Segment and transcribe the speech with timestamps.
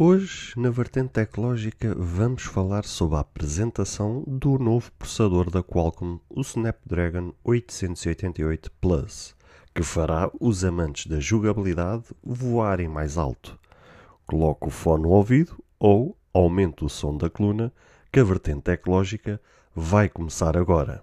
[0.00, 6.40] Hoje, na vertente tecnológica, vamos falar sobre a apresentação do novo processador da Qualcomm, o
[6.40, 9.34] Snapdragon 888 Plus,
[9.74, 13.58] que fará os amantes da jogabilidade voarem mais alto.
[14.24, 17.72] Coloque o fone no ouvido ou aumente o som da coluna,
[18.12, 19.40] que a vertente tecnológica
[19.74, 21.02] vai começar agora.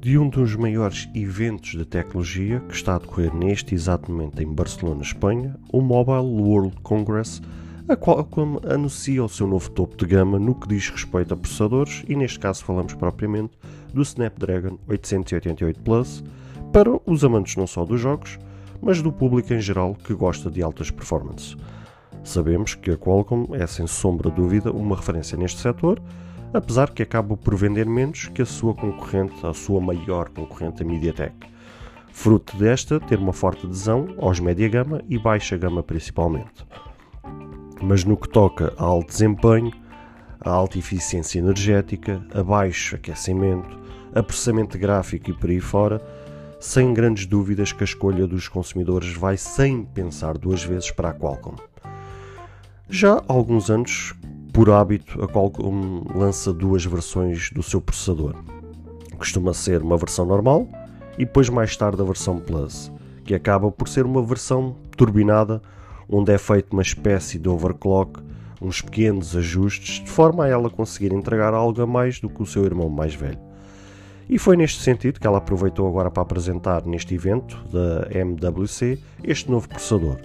[0.00, 4.50] de um dos maiores eventos de tecnologia que está a decorrer neste exato momento em
[4.50, 7.42] Barcelona, Espanha, o Mobile World Congress,
[7.86, 12.02] a Qualcomm anuncia o seu novo topo de gama no que diz respeito a processadores
[12.08, 13.58] e neste caso falamos propriamente
[13.92, 16.24] do Snapdragon 888 Plus
[16.72, 18.38] para os amantes não só dos jogos,
[18.80, 21.58] mas do público em geral que gosta de altas performances.
[22.24, 26.00] Sabemos que a Qualcomm é sem sombra de dúvida uma referência neste setor,
[26.52, 30.86] apesar que acaba por vender menos que a sua concorrente, a sua maior concorrente, a
[30.86, 31.48] MediaTek.
[32.12, 36.66] Fruto desta ter uma forte adesão aos média gama e baixa gama principalmente.
[37.80, 39.72] Mas no que toca a alto desempenho,
[40.40, 43.78] a alta eficiência energética, a baixo aquecimento,
[44.14, 46.00] a processamento gráfico e por aí fora,
[46.58, 51.14] sem grandes dúvidas que a escolha dos consumidores vai sem pensar duas vezes para a
[51.14, 51.56] Qualcomm.
[52.88, 54.14] Já há alguns anos
[54.52, 58.34] por hábito, a Qualcomm lança duas versões do seu processador.
[59.16, 60.68] Costuma ser uma versão normal
[61.16, 62.90] e depois mais tarde a versão Plus,
[63.24, 65.62] que acaba por ser uma versão turbinada,
[66.08, 68.20] onde é feita uma espécie de overclock,
[68.60, 72.46] uns pequenos ajustes, de forma a ela conseguir entregar algo a mais do que o
[72.46, 73.38] seu irmão mais velho.
[74.28, 79.50] E foi neste sentido que ela aproveitou agora para apresentar neste evento da MWC este
[79.50, 80.16] novo processador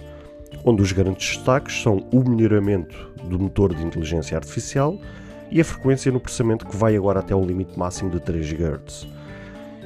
[0.64, 4.98] onde os grandes destaques são o melhoramento do motor de inteligência artificial
[5.50, 9.08] e a frequência no processamento que vai agora até o limite máximo de 3 GHz.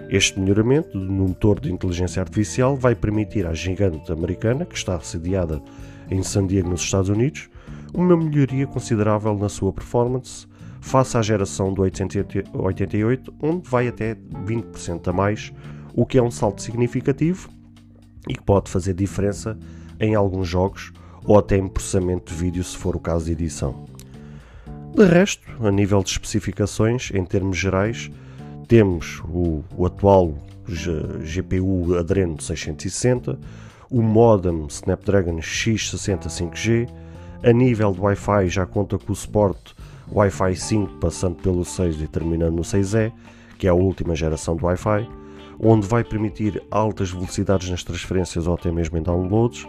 [0.09, 5.62] Este melhoramento no motor de inteligência artificial vai permitir à gigante americana, que está sediada
[6.11, 7.49] em San Diego, nos Estados Unidos,
[7.95, 10.49] uma melhoria considerável na sua performance
[10.81, 15.53] face à geração do 888, onde vai até 20% a mais,
[15.95, 17.49] o que é um salto significativo
[18.28, 19.57] e que pode fazer diferença
[20.01, 20.93] em alguns jogos
[21.25, 23.86] ou até em processamento de vídeo se for o caso de edição.
[24.94, 28.10] De resto, a nível de especificações, em termos gerais,
[28.66, 30.34] temos o, o atual
[30.66, 33.38] GPU Adreno 660,
[33.91, 36.88] o modem Snapdragon X60 5G,
[37.42, 39.75] a nível de Wi-Fi já conta com o suporte
[40.12, 43.12] Wi-Fi 5 passando pelo 6 e terminando no 6E,
[43.59, 45.09] que é a última geração do Wi-Fi,
[45.59, 49.66] onde vai permitir altas velocidades nas transferências ou até mesmo em downloads,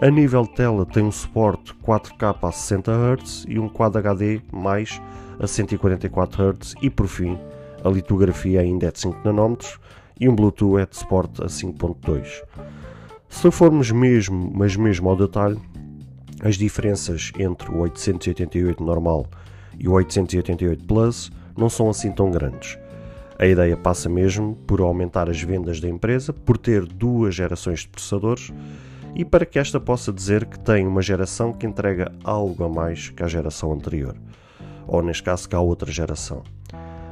[0.00, 4.40] a nível de tela tem um suporte 4K a 60 Hz e um Quad HD
[4.52, 5.02] mais
[5.40, 7.36] a 144 Hz e por fim
[7.84, 9.78] a litografia ainda é de 5 nanómetros
[10.20, 12.42] e um Bluetooth é de suporte a 5.2.
[13.28, 15.58] Se formos mesmo, mas mesmo ao detalhe,
[16.42, 19.26] as diferenças entre o 888 normal
[19.78, 22.78] e o 888 Plus não são assim tão grandes.
[23.36, 27.88] A ideia passa mesmo por aumentar as vendas da empresa, por ter duas gerações de
[27.88, 28.52] processadores
[29.14, 33.10] e para que esta possa dizer que tem uma geração que entrega algo a mais
[33.10, 34.16] que a geração anterior,
[34.86, 36.42] ou neste caso que a outra geração.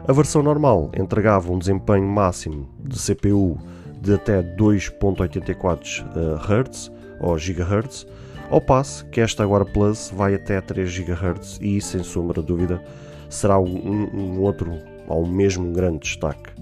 [0.08, 3.58] A versão normal entregava um desempenho máximo de CPU
[4.00, 6.04] de até 2.84
[6.38, 8.06] Hz ou GHz,
[8.50, 12.80] ao passo que esta agora Plus vai até 3 GHz e sem sombra de dúvida,
[13.28, 14.72] será um, um outro
[15.08, 16.52] ou um mesmo grande destaque.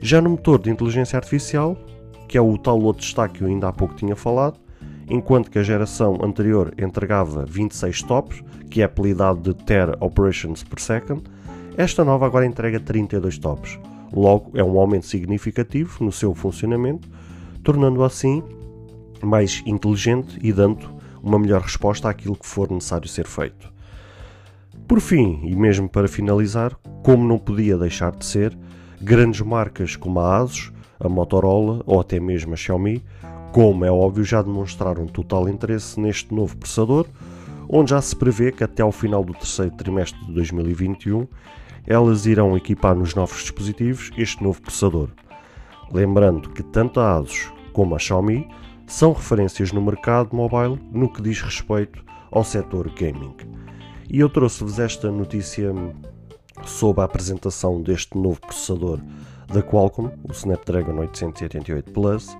[0.00, 1.76] Já no motor de inteligência artificial,
[2.30, 4.56] que é o tal outro destaque que eu ainda há pouco tinha falado,
[5.08, 10.80] enquanto que a geração anterior entregava 26 tops, que é apelidado de Ter Operations per
[10.80, 11.24] Second,
[11.76, 13.80] esta nova agora entrega 32 tops.
[14.12, 17.08] Logo, é um aumento significativo no seu funcionamento,
[17.64, 18.44] tornando-o assim
[19.20, 20.88] mais inteligente e dando
[21.20, 23.72] uma melhor resposta àquilo que for necessário ser feito.
[24.86, 28.56] Por fim, e mesmo para finalizar, como não podia deixar de ser,
[29.00, 33.02] grandes marcas como a ASUS a Motorola ou até mesmo a Xiaomi,
[33.52, 37.06] como é óbvio, já demonstraram total interesse neste novo processador,
[37.68, 41.26] onde já se prevê que até ao final do terceiro trimestre de 2021
[41.86, 45.08] elas irão equipar nos novos dispositivos este novo processador.
[45.92, 48.46] Lembrando que tanto a ASUS como a Xiaomi
[48.86, 53.34] são referências no mercado mobile no que diz respeito ao setor gaming.
[54.08, 55.72] E eu trouxe-vos esta notícia
[56.64, 59.00] sobre a apresentação deste novo processador
[59.52, 62.36] da Qualcomm, o Snapdragon 888 Plus,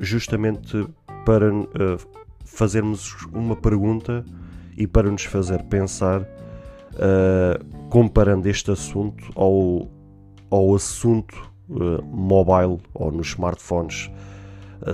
[0.00, 0.86] justamente
[1.24, 1.98] para ah,
[2.44, 4.24] fazermos uma pergunta
[4.76, 6.26] e para nos fazer pensar,
[6.94, 9.88] ah, comparando este assunto ao,
[10.50, 14.10] ao assunto ah, mobile ou nos smartphones,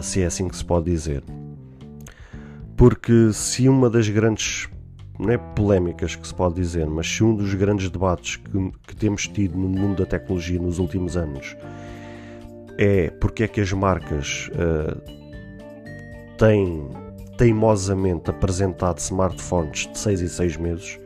[0.02, 1.22] se é assim que se pode dizer.
[2.76, 4.68] Porque se uma das grandes
[5.18, 8.96] não é polémicas que se pode dizer, mas se um dos grandes debates que, que
[8.96, 11.56] temos tido no mundo da tecnologia nos últimos anos
[12.78, 14.96] é porque é que as marcas uh,
[16.38, 16.88] têm
[17.36, 21.00] teimosamente apresentado smartphones de 6 em 6 meses.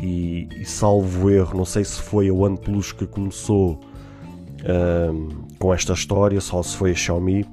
[0.00, 3.80] E, e, salvo erro, não sei se foi a OnePlus que começou
[4.62, 7.44] uh, com esta história, só se foi a Xiaomi,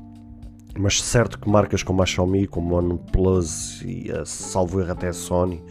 [0.78, 5.08] mas certo que marcas como a Xiaomi, como a OnePlus e a salvo erro até
[5.08, 5.64] a Sony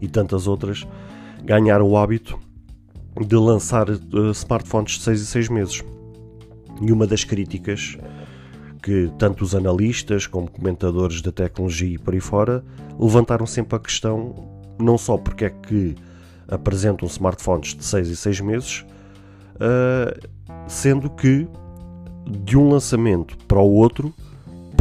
[0.00, 0.86] e tantas outras
[1.44, 2.38] ganharam o hábito
[3.26, 5.84] de lançar uh, smartphones de 6 em 6 meses.
[6.80, 7.96] E uma das críticas
[8.82, 12.64] que tanto os analistas como comentadores da tecnologia e por aí fora
[12.98, 14.34] levantaram sempre a questão
[14.80, 15.94] não só porque é que
[16.48, 18.84] apresentam smartphones de 6 em 6 meses,
[19.56, 20.28] uh,
[20.66, 21.46] sendo que
[22.26, 24.12] de um lançamento para o outro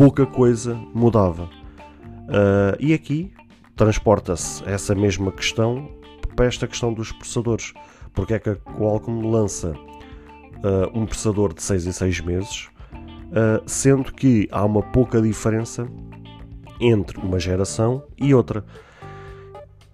[0.01, 1.44] pouca coisa mudava.
[1.44, 3.31] Uh, e aqui
[3.75, 5.92] transporta-se essa mesma questão
[6.36, 7.71] para esta questão dos processadores.
[8.12, 13.62] Porque é que a Qualcomm lança uh, um processador de 6 em 6 meses, uh,
[13.68, 15.88] sendo que há uma pouca diferença
[16.80, 18.65] entre uma geração e outra?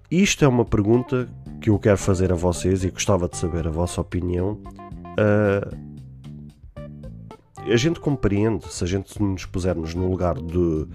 [0.10, 1.27] Isto é uma pergunta
[1.60, 4.57] que eu quero fazer a vocês e gostava de saber a vossa opinião.
[5.19, 5.87] Uh,
[7.72, 10.88] a gente compreende, se a gente nos pusermos no lugar do,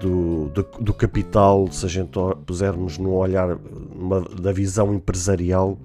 [0.00, 3.56] do, do, do capital, se a gente pusermos no olhar
[3.94, 5.78] uma, da visão empresarial,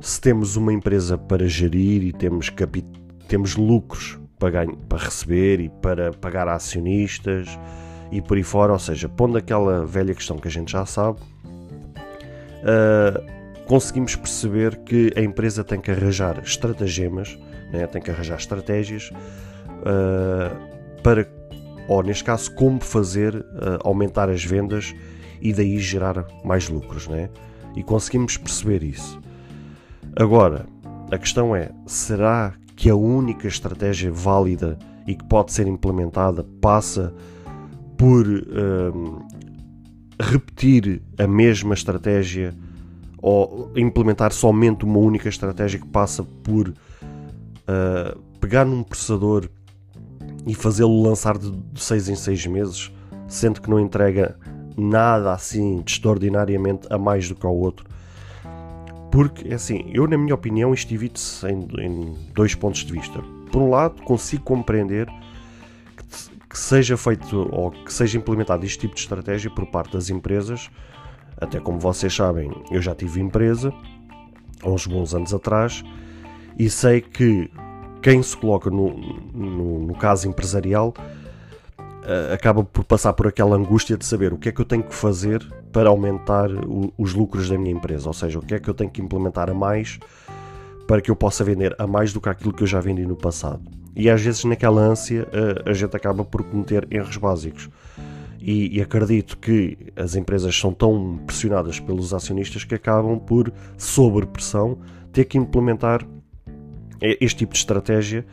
[0.00, 2.52] se temos uma empresa para gerir e temos,
[3.26, 7.58] temos lucros para, ganho, para receber e para pagar a acionistas
[8.12, 11.18] e por aí fora, ou seja, pondo aquela velha questão que a gente já sabe,
[12.60, 17.38] uh, conseguimos perceber que a empresa tem que arranjar estratagemas
[17.74, 17.86] né?
[17.86, 19.10] tem que arranjar estratégias
[19.80, 21.28] uh, para,
[21.88, 23.44] ou neste caso, como fazer uh,
[23.82, 24.94] aumentar as vendas
[25.40, 27.08] e daí gerar mais lucros.
[27.08, 27.28] Né?
[27.76, 29.20] E conseguimos perceber isso.
[30.16, 30.66] Agora,
[31.10, 37.12] a questão é: será que a única estratégia válida e que pode ser implementada passa
[37.96, 39.26] por uh,
[40.20, 42.54] repetir a mesma estratégia
[43.26, 49.48] ou implementar somente uma única estratégia que passa por uh, pegar num processador
[50.46, 52.92] e fazê-lo lançar de 6 em 6 meses,
[53.26, 54.36] sendo que não entrega
[54.76, 57.86] nada assim extraordinariamente a mais do que ao outro.
[59.10, 63.22] Porque, é assim, eu, na minha opinião, isto divide-se em, em, dois pontos de vista.
[63.50, 65.06] Por um lado, consigo compreender
[65.96, 70.10] que, que seja feito ou que seja implementado este tipo de estratégia por parte das
[70.10, 70.68] empresas.
[71.40, 73.72] Até como vocês sabem, eu já tive empresa
[74.62, 75.82] há uns bons anos atrás
[76.58, 77.50] e sei que
[78.00, 78.96] quem se coloca no,
[79.32, 80.94] no, no caso empresarial
[81.78, 84.82] uh, acaba por passar por aquela angústia de saber o que é que eu tenho
[84.82, 88.60] que fazer para aumentar o, os lucros da minha empresa, ou seja, o que é
[88.60, 89.98] que eu tenho que implementar a mais
[90.86, 93.16] para que eu possa vender a mais do que aquilo que eu já vendi no
[93.16, 93.62] passado.
[93.96, 97.70] E às vezes naquela ânsia uh, a gente acaba por cometer erros básicos.
[98.46, 104.26] E, e, acredito que as empresas são tão pressionadas pelos acionistas que acabam por, sob
[104.26, 104.76] pressão,
[105.10, 106.06] ter que implementar
[107.00, 108.26] este tipo de estratégia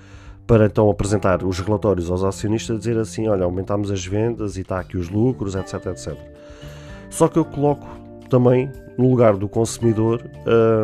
[0.46, 4.82] para então apresentar os relatórios aos acionistas dizer assim, olha, aumentamos as vendas e está
[4.82, 6.18] aqui os lucros, etc, etc.
[7.10, 7.88] Só que eu coloco
[8.30, 10.22] também no lugar do consumidor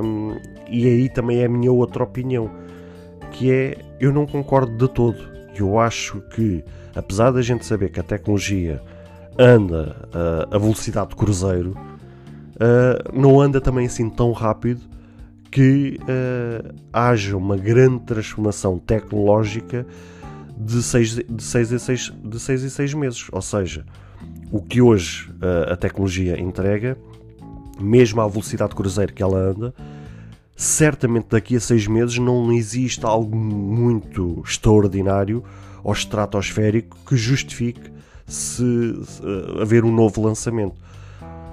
[0.02, 0.38] hum,
[0.70, 2.50] e aí também é a minha outra opinião,
[3.32, 5.18] que é, eu não concordo de todo.
[5.54, 6.64] Eu acho que,
[6.96, 8.82] apesar da gente saber que a tecnologia
[9.38, 11.72] anda uh, a velocidade de cruzeiro,
[12.56, 14.82] uh, não anda também assim tão rápido
[15.52, 19.86] que uh, haja uma grande transformação tecnológica
[20.58, 23.28] de 6 de seis em 6 de seis em seis meses.
[23.32, 23.86] Ou seja,
[24.52, 25.32] o que hoje
[25.72, 26.98] a tecnologia entrega,
[27.80, 29.74] mesmo à velocidade de cruzeiro que ela anda,
[30.56, 35.44] certamente daqui a seis meses não existe algo muito extraordinário
[35.84, 37.92] ou estratosférico que justifique
[38.28, 40.76] se uh, haver um novo lançamento.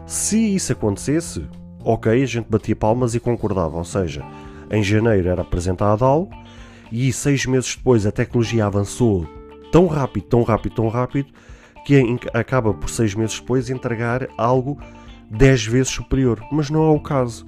[0.06, 1.46] Se isso acontecesse,
[1.80, 3.76] ok, a gente batia palmas e concordava.
[3.76, 4.24] Ou seja,
[4.70, 6.30] em janeiro era apresentado algo
[6.90, 9.26] e seis meses depois a tecnologia avançou
[9.70, 11.32] tão rápido, tão rápido, tão rápido
[11.84, 14.78] que acaba por seis meses depois entregar algo
[15.30, 17.44] 10 vezes superior, mas não é o caso.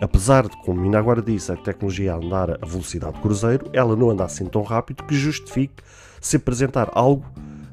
[0.00, 4.10] Apesar de, como ainda agora disse, a tecnologia andar a velocidade de cruzeiro, ela não
[4.10, 5.82] anda assim tão rápido que justifique
[6.20, 7.24] se apresentar algo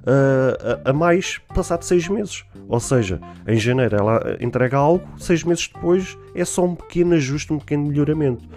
[0.08, 2.46] a, a, mais passado seis meses.
[2.68, 7.52] Ou seja, em janeiro ela entrega algo, seis meses depois é só um pequeno ajuste,
[7.54, 8.48] um pequeno melhoramento.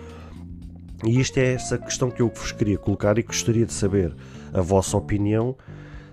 [1.05, 4.15] E isto é essa questão que eu vos queria colocar e gostaria de saber
[4.53, 5.57] a vossa opinião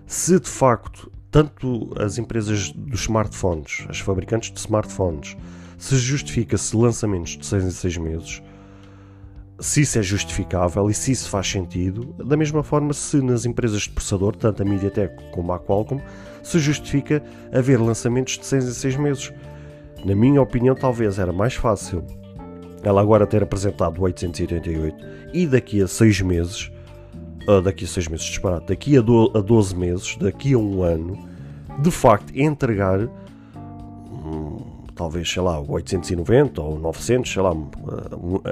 [0.05, 5.35] se de facto tanto as empresas dos smartphones, as fabricantes de smartphones,
[5.77, 8.43] se justifica-se lançamentos de 6 em 6 meses,
[9.59, 13.83] se isso é justificável e se isso faz sentido, da mesma forma se nas empresas
[13.83, 16.01] de processador, tanto a MediaTek como a Qualcomm,
[16.43, 19.33] se justifica haver lançamentos de 6 em 6 meses.
[20.05, 22.05] Na minha opinião, talvez era mais fácil
[22.83, 26.71] ela agora ter apresentado o 888 e daqui a 6 meses,
[27.47, 31.17] uh, daqui a 6 meses disparado, daqui a, a 12 meses, daqui a um ano,
[31.79, 33.09] de facto entregar
[34.97, 38.45] talvez, sei lá, 890 ou 900, sei lá, uh, uh,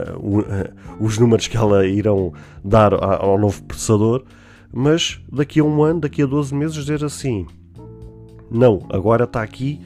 [0.99, 2.31] os números que ela irão
[2.63, 4.23] dar ao novo processador,
[4.71, 7.47] mas daqui a um ano, daqui a 12 meses, dizer assim:
[8.49, 9.81] não, agora está aqui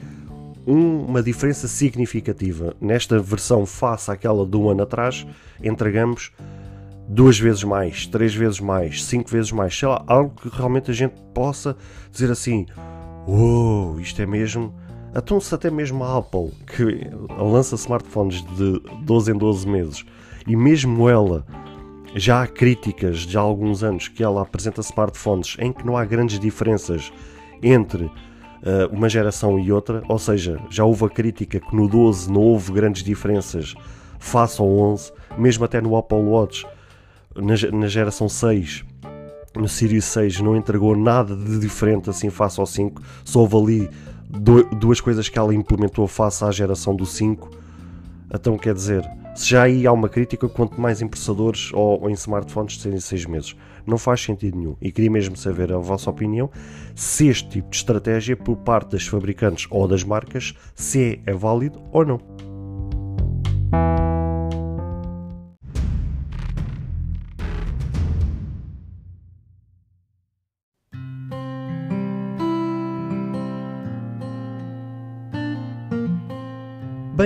[0.67, 2.75] uma diferença significativa.
[2.79, 5.25] Nesta versão, face àquela de um ano atrás,
[5.63, 6.31] entregamos
[7.07, 10.93] duas vezes mais, três vezes mais, cinco vezes mais, sei lá, algo que realmente a
[10.93, 11.75] gente possa
[12.11, 12.67] dizer assim:
[13.25, 14.73] wow, isto é mesmo
[15.15, 20.05] então, se até mesmo a Apple, que lança smartphones de 12 em 12 meses,
[20.47, 21.45] e mesmo ela,
[22.15, 26.05] já há críticas de há alguns anos que ela apresenta smartphones em que não há
[26.05, 27.11] grandes diferenças
[27.61, 28.11] entre uh,
[28.91, 32.71] uma geração e outra, ou seja, já houve a crítica que no 12 não houve
[32.71, 33.75] grandes diferenças
[34.19, 36.65] face ao 11, mesmo até no Apple Watch,
[37.35, 38.85] na, na geração 6
[39.55, 43.89] no Series 6 não entregou nada de diferente assim face ao 5, só houve ali
[44.29, 47.49] duas coisas que ela implementou face à geração do 5.
[48.33, 49.03] Então quer dizer,
[49.35, 52.81] se já aí há uma crítica, quanto mais em processadores ou, ou em smartphones de
[52.83, 53.55] 6 em 6 meses.
[53.87, 54.75] Não faz sentido nenhum.
[54.79, 56.49] E queria mesmo saber a vossa opinião
[56.93, 61.81] se este tipo de estratégia por parte das fabricantes ou das marcas se é válido
[61.91, 62.28] ou não.